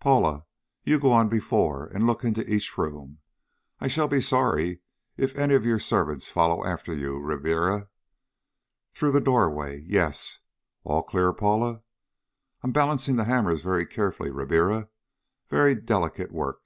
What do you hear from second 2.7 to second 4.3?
room. I shall be